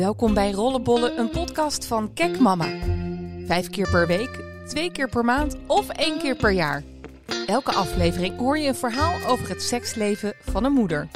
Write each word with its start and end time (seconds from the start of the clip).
Welkom 0.00 0.34
bij 0.34 0.50
Rollenbollen, 0.50 1.18
een 1.18 1.30
podcast 1.30 1.86
van 1.86 2.12
Kek 2.12 2.38
Mama. 2.38 2.68
Vijf 3.46 3.70
keer 3.70 3.90
per 3.90 4.06
week, 4.06 4.44
twee 4.66 4.92
keer 4.92 5.08
per 5.08 5.24
maand 5.24 5.56
of 5.66 5.88
één 5.88 6.18
keer 6.18 6.36
per 6.36 6.50
jaar. 6.50 6.82
Elke 7.46 7.72
aflevering 7.72 8.38
hoor 8.38 8.58
je 8.58 8.68
een 8.68 8.74
verhaal 8.74 9.30
over 9.30 9.48
het 9.48 9.62
seksleven 9.62 10.34
van 10.42 10.64
een 10.64 10.72
moeder. 10.72 11.08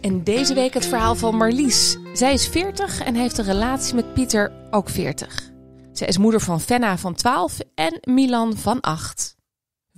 En 0.00 0.24
deze 0.24 0.54
week 0.54 0.74
het 0.74 0.86
verhaal 0.86 1.14
van 1.14 1.36
Marlies. 1.36 1.96
Zij 2.12 2.32
is 2.32 2.48
40 2.48 3.00
en 3.00 3.14
heeft 3.14 3.38
een 3.38 3.44
relatie 3.44 3.94
met 3.94 4.14
Pieter, 4.14 4.52
ook 4.70 4.88
40. 4.88 5.50
Zij 5.92 6.06
is 6.06 6.18
moeder 6.18 6.40
van 6.40 6.60
Fenna 6.60 6.98
van 6.98 7.14
12 7.14 7.58
en 7.74 7.98
Milan 8.02 8.56
van 8.56 8.80
8. 8.80 9.36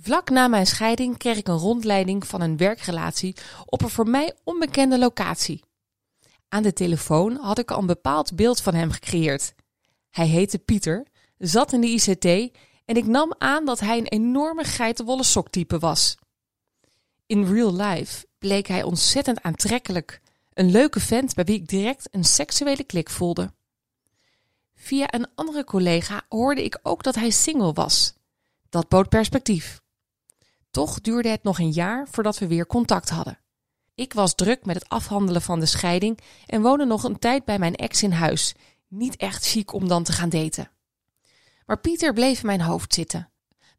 Vlak 0.01 0.29
na 0.29 0.47
mijn 0.47 0.67
scheiding 0.67 1.17
kreeg 1.17 1.37
ik 1.37 1.47
een 1.47 1.57
rondleiding 1.57 2.27
van 2.27 2.41
een 2.41 2.57
werkrelatie 2.57 3.35
op 3.65 3.81
een 3.81 3.89
voor 3.89 4.09
mij 4.09 4.33
onbekende 4.43 4.97
locatie. 4.99 5.67
Aan 6.49 6.63
de 6.63 6.73
telefoon 6.73 7.35
had 7.35 7.59
ik 7.59 7.71
al 7.71 7.79
een 7.79 7.85
bepaald 7.85 8.35
beeld 8.35 8.61
van 8.61 8.73
hem 8.73 8.91
gecreëerd. 8.91 9.53
Hij 10.09 10.27
heette 10.27 10.59
Pieter, 10.59 11.07
zat 11.37 11.73
in 11.73 11.81
de 11.81 11.87
ICT 11.87 12.25
en 12.85 12.95
ik 12.95 13.05
nam 13.05 13.33
aan 13.37 13.65
dat 13.65 13.79
hij 13.79 13.97
een 13.97 14.07
enorme 14.07 14.63
geitenwolle 14.63 15.23
soktype 15.23 15.79
was. 15.79 16.17
In 17.25 17.53
real 17.53 17.75
life 17.75 18.25
bleek 18.37 18.67
hij 18.67 18.83
ontzettend 18.83 19.41
aantrekkelijk, 19.41 20.21
een 20.53 20.71
leuke 20.71 20.99
vent 20.99 21.33
bij 21.33 21.43
wie 21.43 21.55
ik 21.55 21.67
direct 21.67 22.07
een 22.11 22.23
seksuele 22.23 22.83
klik 22.83 23.09
voelde. 23.09 23.53
Via 24.75 25.13
een 25.13 25.27
andere 25.35 25.63
collega 25.63 26.21
hoorde 26.29 26.63
ik 26.63 26.79
ook 26.83 27.03
dat 27.03 27.15
hij 27.15 27.29
single 27.29 27.73
was. 27.73 28.13
Dat 28.69 28.89
bood 28.89 29.09
perspectief. 29.09 29.81
Toch 30.71 31.01
duurde 31.01 31.29
het 31.29 31.43
nog 31.43 31.59
een 31.59 31.71
jaar 31.71 32.07
voordat 32.07 32.37
we 32.37 32.47
weer 32.47 32.67
contact 32.67 33.09
hadden. 33.09 33.39
Ik 33.99 34.13
was 34.13 34.35
druk 34.35 34.65
met 34.65 34.75
het 34.75 34.89
afhandelen 34.89 35.41
van 35.41 35.59
de 35.59 35.65
scheiding 35.65 36.19
en 36.45 36.61
woonde 36.61 36.85
nog 36.85 37.03
een 37.03 37.19
tijd 37.19 37.45
bij 37.45 37.59
mijn 37.59 37.75
ex 37.75 38.03
in 38.03 38.11
huis. 38.11 38.55
Niet 38.87 39.15
echt 39.15 39.45
chic 39.45 39.73
om 39.73 39.87
dan 39.87 40.03
te 40.03 40.11
gaan 40.11 40.29
daten. 40.29 40.71
Maar 41.65 41.79
Pieter 41.79 42.13
bleef 42.13 42.39
in 42.39 42.45
mijn 42.45 42.61
hoofd 42.61 42.93
zitten. 42.93 43.29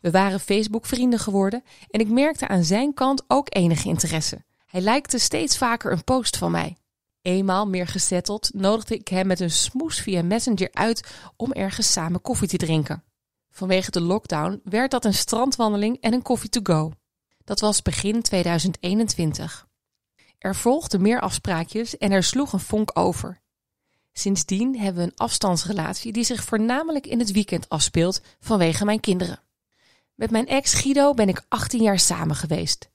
We 0.01 0.11
waren 0.11 0.41
Facebook-vrienden 0.41 1.19
geworden 1.19 1.65
en 1.91 2.01
ik 2.01 2.09
merkte 2.09 2.49
aan 2.49 2.65
zijn 2.65 2.95
kant 2.95 3.25
ook 3.29 3.47
enige 3.55 3.89
interesse. 3.89 4.45
Hij 4.67 4.81
lijkte 4.81 5.19
steeds 5.19 5.59
vaker 5.59 5.93
een 5.93 6.05
post 6.05 6.37
van 6.37 6.51
mij. 6.51 6.77
Eenmaal 7.23 7.67
meer 7.67 7.87
gezetteld 7.87 8.51
nodigde 8.55 8.95
ik 8.95 9.09
hem 9.09 9.27
met 9.27 9.41
een 9.41 9.51
smoes 9.51 10.01
via 10.01 10.23
Messenger 10.23 10.69
uit 10.73 11.13
om 11.37 11.53
ergens 11.53 11.93
samen 11.93 12.21
koffie 12.21 12.49
te 12.49 12.57
drinken. 12.57 13.05
Vanwege 13.51 13.91
de 13.91 14.01
lockdown 14.01 14.61
werd 14.65 14.91
dat 14.91 15.05
een 15.05 15.15
strandwandeling 15.15 16.01
en 16.01 16.13
een 16.13 16.23
koffie 16.23 16.51
to 16.51 16.61
go. 16.63 16.93
Dat 17.45 17.61
was 17.61 17.83
begin 17.83 18.23
2021. 18.23 19.69
Er 20.41 20.57
volgden 20.57 21.03
meer 21.03 21.21
afspraakjes 21.21 21.99
en 21.99 22.11
er 22.11 22.23
sloeg 22.23 22.53
een 22.53 22.61
vonk 22.61 22.99
over. 22.99 23.41
Sindsdien 24.13 24.79
hebben 24.79 25.03
we 25.03 25.11
een 25.11 25.17
afstandsrelatie 25.17 26.13
die 26.13 26.25
zich 26.25 26.45
voornamelijk 26.45 27.07
in 27.07 27.19
het 27.19 27.33
weekend 27.33 27.69
afspeelt 27.69 28.21
vanwege 28.39 28.85
mijn 28.85 29.01
kinderen. 29.01 29.41
Met 30.15 30.31
mijn 30.31 30.47
ex 30.47 30.75
Guido 30.75 31.15
ben 31.15 31.29
ik 31.29 31.45
18 31.49 31.83
jaar 31.83 31.99
samen 31.99 32.37
geweest. 32.37 32.91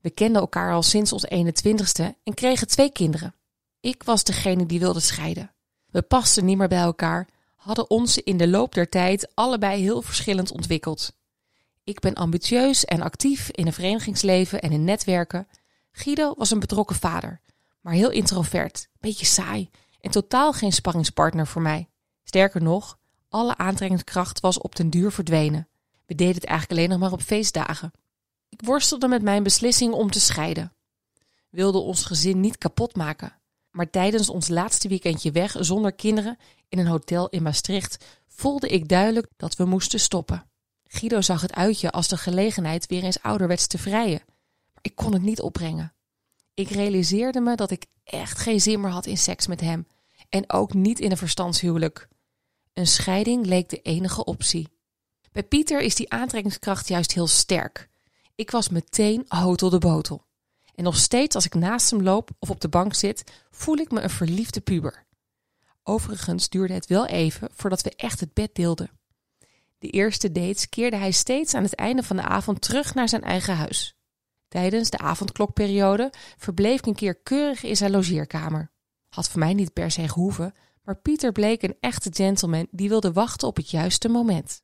We 0.00 0.10
kenden 0.10 0.40
elkaar 0.40 0.72
al 0.72 0.82
sinds 0.82 1.12
ons 1.12 1.26
21ste 1.26 2.04
en 2.24 2.34
kregen 2.34 2.66
twee 2.66 2.92
kinderen. 2.92 3.34
Ik 3.80 4.02
was 4.02 4.24
degene 4.24 4.66
die 4.66 4.80
wilde 4.80 5.00
scheiden. 5.00 5.52
We 5.86 6.02
pasten 6.02 6.44
niet 6.44 6.58
meer 6.58 6.68
bij 6.68 6.78
elkaar, 6.78 7.28
hadden 7.54 7.90
ons 7.90 8.18
in 8.18 8.36
de 8.36 8.48
loop 8.48 8.74
der 8.74 8.88
tijd 8.88 9.30
allebei 9.34 9.82
heel 9.82 10.02
verschillend 10.02 10.52
ontwikkeld. 10.52 11.12
Ik 11.84 12.00
ben 12.00 12.14
ambitieus 12.14 12.84
en 12.84 13.02
actief 13.02 13.50
in 13.50 13.66
een 13.66 13.72
verenigingsleven 13.72 14.60
en 14.60 14.72
in 14.72 14.84
netwerken. 14.84 15.48
Guido 15.92 16.34
was 16.36 16.50
een 16.50 16.60
betrokken 16.60 16.96
vader, 16.96 17.40
maar 17.80 17.92
heel 17.92 18.10
introvert, 18.10 18.88
beetje 19.00 19.26
saai 19.26 19.70
en 20.00 20.10
totaal 20.10 20.52
geen 20.52 20.72
sparringspartner 20.72 21.46
voor 21.46 21.62
mij. 21.62 21.88
Sterker 22.24 22.62
nog, 22.62 22.98
alle 23.28 23.56
aantrekkingskracht 23.56 24.40
was 24.40 24.58
op 24.58 24.76
den 24.76 24.90
duur 24.90 25.12
verdwenen. 25.12 25.68
We 26.06 26.14
deden 26.14 26.34
het 26.34 26.44
eigenlijk 26.44 26.78
alleen 26.78 26.90
nog 26.90 26.98
maar 26.98 27.18
op 27.18 27.22
feestdagen. 27.22 27.92
Ik 28.48 28.60
worstelde 28.62 29.08
met 29.08 29.22
mijn 29.22 29.42
beslissing 29.42 29.92
om 29.92 30.10
te 30.10 30.20
scheiden. 30.20 30.72
Wilde 31.50 31.78
ons 31.78 32.04
gezin 32.04 32.40
niet 32.40 32.58
kapot 32.58 32.96
maken. 32.96 33.38
Maar 33.70 33.90
tijdens 33.90 34.28
ons 34.28 34.48
laatste 34.48 34.88
weekendje 34.88 35.30
weg 35.30 35.56
zonder 35.58 35.92
kinderen 35.92 36.38
in 36.68 36.78
een 36.78 36.86
hotel 36.86 37.28
in 37.28 37.42
Maastricht 37.42 38.04
voelde 38.26 38.68
ik 38.68 38.88
duidelijk 38.88 39.26
dat 39.36 39.56
we 39.56 39.64
moesten 39.64 40.00
stoppen. 40.00 40.50
Guido 40.84 41.20
zag 41.20 41.40
het 41.40 41.54
uitje 41.54 41.90
als 41.90 42.08
de 42.08 42.16
gelegenheid 42.16 42.86
weer 42.86 43.02
eens 43.02 43.22
ouderwets 43.22 43.66
te 43.66 43.78
vrijen. 43.78 44.22
Ik 44.80 44.94
kon 44.94 45.12
het 45.12 45.22
niet 45.22 45.40
opbrengen. 45.40 45.94
Ik 46.54 46.68
realiseerde 46.68 47.40
me 47.40 47.56
dat 47.56 47.70
ik 47.70 47.86
echt 48.04 48.38
geen 48.38 48.60
zin 48.60 48.80
meer 48.80 48.90
had 48.90 49.06
in 49.06 49.18
seks 49.18 49.46
met 49.46 49.60
hem 49.60 49.86
en 50.28 50.50
ook 50.50 50.74
niet 50.74 51.00
in 51.00 51.10
een 51.10 51.16
verstandshuwelijk. 51.16 52.08
Een 52.72 52.86
scheiding 52.86 53.46
leek 53.46 53.68
de 53.68 53.82
enige 53.82 54.24
optie. 54.24 54.68
Bij 55.32 55.42
Pieter 55.42 55.80
is 55.80 55.94
die 55.94 56.10
aantrekkingskracht 56.10 56.88
juist 56.88 57.12
heel 57.12 57.26
sterk. 57.26 57.88
Ik 58.34 58.50
was 58.50 58.68
meteen 58.68 59.24
hotel 59.28 59.70
de 59.70 59.78
botel. 59.78 60.24
En 60.74 60.84
nog 60.84 60.96
steeds 60.96 61.34
als 61.34 61.44
ik 61.44 61.54
naast 61.54 61.90
hem 61.90 62.02
loop 62.02 62.30
of 62.38 62.50
op 62.50 62.60
de 62.60 62.68
bank 62.68 62.94
zit, 62.94 63.32
voel 63.50 63.76
ik 63.76 63.90
me 63.90 64.00
een 64.00 64.10
verliefde 64.10 64.60
puber. 64.60 65.06
Overigens 65.82 66.48
duurde 66.48 66.74
het 66.74 66.86
wel 66.86 67.06
even 67.06 67.48
voordat 67.52 67.82
we 67.82 67.96
echt 67.96 68.20
het 68.20 68.34
bed 68.34 68.54
deelden. 68.54 68.90
De 69.78 69.90
eerste 69.90 70.32
dates 70.32 70.68
keerde 70.68 70.96
hij 70.96 71.10
steeds 71.10 71.54
aan 71.54 71.62
het 71.62 71.74
einde 71.74 72.02
van 72.02 72.16
de 72.16 72.22
avond 72.22 72.60
terug 72.60 72.94
naar 72.94 73.08
zijn 73.08 73.22
eigen 73.22 73.56
huis. 73.56 73.94
Tijdens 74.50 74.90
de 74.90 74.98
avondklokperiode 74.98 76.12
verbleef 76.36 76.78
ik 76.78 76.86
een 76.86 76.94
keer 76.94 77.14
keurig 77.14 77.62
in 77.62 77.76
zijn 77.76 77.90
logeerkamer. 77.90 78.70
Had 79.08 79.28
voor 79.28 79.38
mij 79.38 79.54
niet 79.54 79.72
per 79.72 79.90
se 79.90 80.08
gehoeven, 80.08 80.54
maar 80.82 80.96
Pieter 80.96 81.32
bleek 81.32 81.62
een 81.62 81.76
echte 81.80 82.10
gentleman 82.12 82.66
die 82.70 82.88
wilde 82.88 83.12
wachten 83.12 83.48
op 83.48 83.56
het 83.56 83.70
juiste 83.70 84.08
moment. 84.08 84.62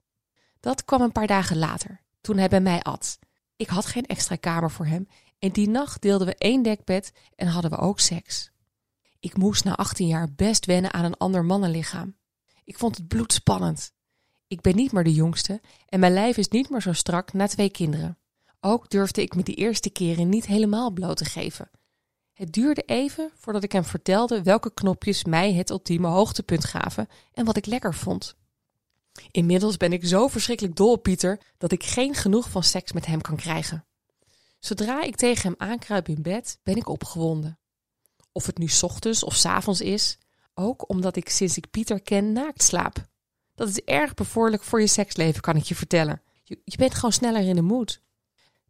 Dat 0.61 0.85
kwam 0.85 1.01
een 1.01 1.13
paar 1.13 1.27
dagen 1.27 1.59
later, 1.59 2.01
toen 2.21 2.37
hij 2.37 2.49
bij 2.49 2.61
mij 2.61 2.83
at. 2.83 3.19
Ik 3.57 3.69
had 3.69 3.87
geen 3.87 4.07
extra 4.07 4.37
kamer 4.37 4.71
voor 4.71 4.87
hem 4.87 5.09
en 5.39 5.51
die 5.51 5.69
nacht 5.69 6.03
deelden 6.03 6.27
we 6.27 6.35
één 6.35 6.63
dekbed 6.63 7.13
en 7.35 7.47
hadden 7.47 7.71
we 7.71 7.77
ook 7.77 8.01
seks. 8.01 8.51
Ik 9.21 9.37
moest 9.37 9.65
na 9.65 9.75
18 9.75 10.07
jaar 10.07 10.33
best 10.33 10.67
wennen 10.67 10.93
aan 10.93 11.05
een 11.05 11.17
ander 11.17 11.45
mannenlichaam. 11.45 12.17
Ik 12.65 12.79
vond 12.79 12.97
het 12.97 13.09
bloedspannend. 13.09 13.93
Ik 14.47 14.61
ben 14.61 14.77
niet 14.77 14.93
meer 14.93 15.05
de 15.05 15.15
jongste 15.15 15.61
en 15.89 16.01
mijn 16.01 16.13
lijf 16.13 16.37
is 16.37 16.49
niet 16.49 16.71
meer 16.71 16.83
zo 16.83 16.93
strak 16.93 17.33
na 17.33 17.47
twee 17.47 17.71
kinderen. 17.71 18.19
Ook 18.61 18.91
durfde 18.91 19.23
ik 19.23 19.35
me 19.35 19.43
die 19.43 19.55
eerste 19.55 19.91
keren 19.91 20.29
niet 20.29 20.47
helemaal 20.47 20.91
bloot 20.91 21.17
te 21.17 21.25
geven. 21.25 21.71
Het 22.33 22.53
duurde 22.53 22.83
even 22.83 23.31
voordat 23.35 23.63
ik 23.63 23.73
hem 23.73 23.85
vertelde 23.85 24.43
welke 24.43 24.75
knopjes 24.75 25.25
mij 25.25 25.53
het 25.53 25.71
ultieme 25.71 26.09
hoogtepunt 26.09 26.65
gaven 26.65 27.09
en 27.33 27.45
wat 27.45 27.57
ik 27.57 27.67
lekker 27.67 27.95
vond. 27.95 28.37
Inmiddels 29.31 29.77
ben 29.77 29.93
ik 29.93 30.07
zo 30.07 30.29
verschrikkelijk 30.29 30.77
dol 30.77 30.93
op 30.93 31.03
Pieter 31.03 31.41
dat 31.59 31.73
ik 31.73 31.85
geen 31.85 32.15
genoeg 32.15 32.51
van 32.51 32.63
seks 32.63 32.93
met 32.93 33.07
hem 33.07 33.21
kan 33.21 33.37
krijgen. 33.37 33.85
Zodra 34.59 35.03
ik 35.03 35.17
tegen 35.17 35.43
hem 35.43 35.69
aankruip 35.69 36.09
in 36.09 36.23
bed, 36.23 36.59
ben 36.63 36.77
ik 36.77 36.89
opgewonden. 36.89 37.59
Of 38.33 38.47
het 38.47 38.59
nu 38.59 38.69
ochtends 38.81 39.25
of 39.25 39.45
avonds 39.45 39.81
is, 39.81 40.19
ook 40.55 40.91
omdat 40.91 41.17
ik 41.17 41.29
sinds 41.29 41.57
ik 41.57 41.71
Pieter 41.71 42.01
ken 42.01 42.33
naakt 42.33 42.63
slaap. 42.63 43.07
Dat 43.55 43.69
is 43.69 43.81
erg 43.81 44.15
bevorderlijk 44.15 44.63
voor 44.63 44.81
je 44.81 44.87
seksleven, 44.87 45.41
kan 45.41 45.57
ik 45.57 45.65
je 45.65 45.75
vertellen. 45.75 46.23
Je, 46.43 46.61
je 46.65 46.77
bent 46.77 46.95
gewoon 46.95 47.13
sneller 47.13 47.43
in 47.43 47.55
de 47.55 47.63
moed. 47.63 48.03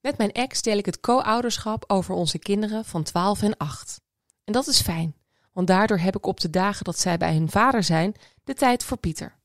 Met 0.07 0.19
mijn 0.19 0.33
ex 0.33 0.63
deel 0.63 0.79
ik 0.79 0.87
het 0.87 1.01
co-ouderschap 1.01 1.85
over 1.87 2.15
onze 2.15 2.39
kinderen 2.39 2.85
van 2.85 3.03
12 3.03 3.43
en 3.43 3.57
8. 3.57 4.01
En 4.45 4.53
dat 4.53 4.67
is 4.67 4.81
fijn, 4.81 5.17
want 5.53 5.67
daardoor 5.67 5.99
heb 5.99 6.17
ik 6.17 6.27
op 6.27 6.41
de 6.41 6.51
dagen 6.51 6.85
dat 6.85 6.99
zij 6.99 7.17
bij 7.17 7.35
hun 7.35 7.51
vader 7.51 7.83
zijn 7.83 8.15
de 8.45 8.55
tijd 8.55 8.85
voor 8.85 8.97
Pieter. 8.97 9.39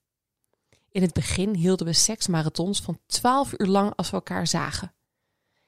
In 0.91 1.01
het 1.01 1.13
begin 1.13 1.53
hielden 1.55 1.85
we 1.85 1.93
seksmarathons 1.93 2.81
van 2.81 2.99
12 3.05 3.53
uur 3.57 3.67
lang 3.67 3.93
als 3.95 4.09
we 4.09 4.15
elkaar 4.15 4.47
zagen. 4.47 4.93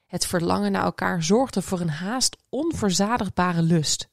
Het 0.05 0.25
verlangen 0.25 0.71
naar 0.71 0.83
elkaar 0.83 1.23
zorgde 1.23 1.61
voor 1.61 1.79
een 1.79 1.89
haast 1.89 2.37
onverzadigbare 2.49 3.61
lust. 3.61 4.09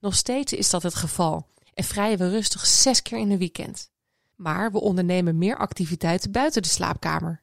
Nog 0.00 0.14
steeds 0.14 0.52
is 0.52 0.70
dat 0.70 0.82
het 0.82 0.94
geval 0.94 1.46
en 1.74 1.84
vrijen 1.84 2.18
we 2.18 2.28
rustig 2.28 2.66
zes 2.66 3.02
keer 3.02 3.18
in 3.18 3.30
een 3.30 3.38
weekend. 3.38 3.90
Maar 4.34 4.72
we 4.72 4.80
ondernemen 4.80 5.38
meer 5.38 5.56
activiteiten 5.56 6.30
buiten 6.30 6.62
de 6.62 6.68
slaapkamer. 6.68 7.41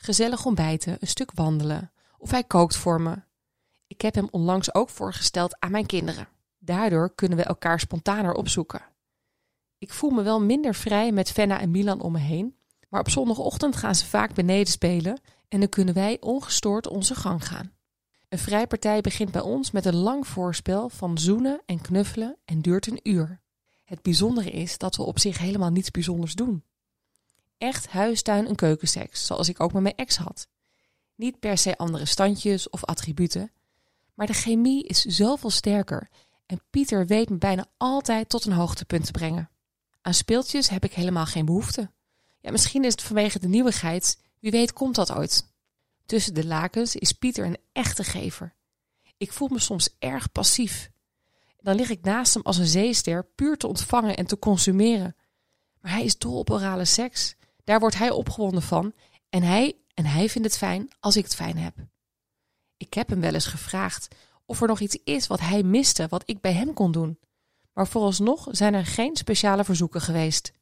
Gezellig 0.00 0.44
ontbijten, 0.44 0.96
een 1.00 1.06
stuk 1.06 1.30
wandelen 1.34 1.92
of 2.18 2.30
hij 2.30 2.44
kookt 2.44 2.76
voor 2.76 3.00
me. 3.00 3.16
Ik 3.86 4.00
heb 4.00 4.14
hem 4.14 4.28
onlangs 4.30 4.74
ook 4.74 4.88
voorgesteld 4.88 5.60
aan 5.60 5.70
mijn 5.70 5.86
kinderen. 5.86 6.28
Daardoor 6.58 7.14
kunnen 7.14 7.38
we 7.38 7.44
elkaar 7.44 7.80
spontaner 7.80 8.32
opzoeken. 8.32 8.82
Ik 9.78 9.92
voel 9.92 10.10
me 10.10 10.22
wel 10.22 10.40
minder 10.40 10.74
vrij 10.74 11.12
met 11.12 11.30
Fenna 11.30 11.60
en 11.60 11.70
Milan 11.70 12.00
om 12.00 12.12
me 12.12 12.18
heen, 12.18 12.56
maar 12.88 13.00
op 13.00 13.10
zondagochtend 13.10 13.76
gaan 13.76 13.94
ze 13.94 14.06
vaak 14.06 14.34
beneden 14.34 14.72
spelen 14.72 15.20
en 15.48 15.60
dan 15.60 15.68
kunnen 15.68 15.94
wij 15.94 16.16
ongestoord 16.20 16.86
onze 16.86 17.14
gang 17.14 17.46
gaan. 17.46 17.72
Een 18.28 18.38
vrijpartij 18.38 19.00
begint 19.00 19.30
bij 19.30 19.40
ons 19.40 19.70
met 19.70 19.84
een 19.84 19.96
lang 19.96 20.26
voorspel 20.26 20.88
van 20.88 21.18
zoenen 21.18 21.60
en 21.66 21.80
knuffelen 21.80 22.36
en 22.44 22.60
duurt 22.60 22.86
een 22.86 23.00
uur. 23.02 23.40
Het 23.84 24.02
bijzondere 24.02 24.50
is 24.50 24.78
dat 24.78 24.96
we 24.96 25.02
op 25.02 25.18
zich 25.18 25.38
helemaal 25.38 25.70
niets 25.70 25.90
bijzonders 25.90 26.34
doen. 26.34 26.62
Echt 27.58 27.88
huistuin 27.88 28.46
en 28.46 28.54
keukenseks, 28.54 29.26
zoals 29.26 29.48
ik 29.48 29.60
ook 29.60 29.72
met 29.72 29.82
mijn 29.82 29.96
ex 29.96 30.16
had. 30.16 30.48
Niet 31.14 31.38
per 31.38 31.58
se 31.58 31.76
andere 31.76 32.04
standjes 32.04 32.70
of 32.70 32.84
attributen, 32.84 33.52
maar 34.14 34.26
de 34.26 34.32
chemie 34.32 34.84
is 34.84 35.04
zoveel 35.04 35.50
sterker 35.50 36.08
En 36.46 36.62
Pieter 36.70 37.06
weet 37.06 37.30
me 37.30 37.36
bijna 37.36 37.66
altijd 37.76 38.28
tot 38.28 38.44
een 38.44 38.52
hoogtepunt 38.52 39.04
te 39.04 39.10
brengen. 39.10 39.50
Aan 40.00 40.14
speeltjes 40.14 40.68
heb 40.68 40.84
ik 40.84 40.92
helemaal 40.92 41.26
geen 41.26 41.44
behoefte. 41.44 41.90
Ja, 42.40 42.50
misschien 42.50 42.84
is 42.84 42.92
het 42.92 43.02
vanwege 43.02 43.38
de 43.38 43.48
nieuwigheid. 43.48 44.18
Wie 44.40 44.50
weet 44.50 44.72
komt 44.72 44.94
dat 44.94 45.12
ooit. 45.12 45.52
Tussen 46.06 46.34
de 46.34 46.46
lakens 46.46 46.96
is 46.96 47.12
Pieter 47.12 47.44
een 47.44 47.58
echte 47.72 48.04
gever. 48.04 48.54
Ik 49.16 49.32
voel 49.32 49.48
me 49.48 49.58
soms 49.58 49.88
erg 49.98 50.32
passief. 50.32 50.90
Dan 51.60 51.74
lig 51.74 51.90
ik 51.90 52.02
naast 52.02 52.34
hem 52.34 52.42
als 52.42 52.56
een 52.56 52.66
zeester, 52.66 53.24
puur 53.24 53.56
te 53.56 53.66
ontvangen 53.66 54.16
en 54.16 54.26
te 54.26 54.38
consumeren. 54.38 55.16
Maar 55.80 55.92
hij 55.92 56.04
is 56.04 56.18
dol 56.18 56.38
op 56.38 56.50
orale 56.50 56.84
seks. 56.84 57.36
Daar 57.68 57.80
wordt 57.80 57.98
hij 57.98 58.10
opgewonden 58.10 58.62
van. 58.62 58.92
En 59.28 59.42
hij, 59.42 59.76
en 59.94 60.04
hij 60.04 60.28
vindt 60.28 60.48
het 60.48 60.56
fijn 60.56 60.88
als 61.00 61.16
ik 61.16 61.24
het 61.24 61.34
fijn 61.34 61.58
heb. 61.58 61.74
Ik 62.76 62.94
heb 62.94 63.08
hem 63.08 63.20
wel 63.20 63.34
eens 63.34 63.46
gevraagd 63.46 64.08
of 64.46 64.60
er 64.60 64.68
nog 64.68 64.80
iets 64.80 64.98
is 65.04 65.26
wat 65.26 65.40
hij 65.40 65.62
miste, 65.62 66.06
wat 66.08 66.22
ik 66.26 66.40
bij 66.40 66.52
hem 66.52 66.74
kon 66.74 66.92
doen. 66.92 67.18
Maar 67.72 67.88
vooralsnog 67.88 68.46
zijn 68.50 68.74
er 68.74 68.86
geen 68.86 69.16
speciale 69.16 69.64
verzoeken 69.64 70.00
geweest. 70.00 70.52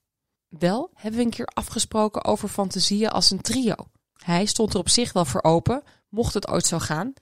Wel 0.49 0.91
hebben 0.94 1.19
we 1.20 1.25
een 1.25 1.31
keer 1.31 1.47
afgesproken 1.47 2.25
over 2.25 2.49
fantasieën 2.49 3.08
als 3.11 3.31
een 3.31 3.41
trio. 3.41 3.75
Hij 4.12 4.47
stond 4.47 4.75
er 4.75 4.81
op 4.81 4.88
zich 4.88 5.12
wel 5.12 5.25
voor 5.25 5.43
open, 5.43 5.82
mocht 6.08 6.35
het 6.35 6.49
ooit 6.49 6.67
zo 6.67 6.79
gaan. 6.79 7.12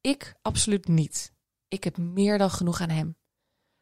Ik 0.00 0.34
absoluut 0.42 0.88
niet. 0.88 1.32
Ik 1.68 1.84
heb 1.84 1.96
meer 1.96 2.38
dan 2.38 2.50
genoeg 2.50 2.80
aan 2.80 2.88
hem. 2.88 3.16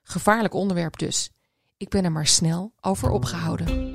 Gevaarlijk 0.02 0.54
onderwerp 0.54 0.98
dus. 0.98 1.30
Ik 1.76 1.88
ben 1.88 2.04
er 2.04 2.12
maar 2.12 2.26
snel 2.26 2.72
over 2.80 3.10
opgehouden. 3.10 3.89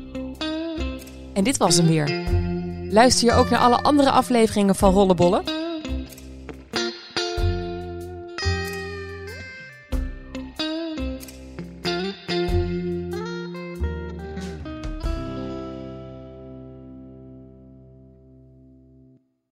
En 1.35 1.43
dit 1.43 1.57
was 1.57 1.77
hem 1.77 1.87
weer. 1.87 2.11
Luister 2.89 3.27
je 3.27 3.33
ook 3.33 3.49
naar 3.49 3.59
alle 3.59 3.81
andere 3.81 4.09
afleveringen 4.11 4.75
van 4.75 4.93
Rollenbollen? 4.93 5.64